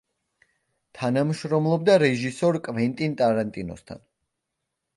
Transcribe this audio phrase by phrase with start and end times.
[0.99, 4.05] თანამშრომლობდა რეჟისორ კვენტინ ტარანტინოსთან.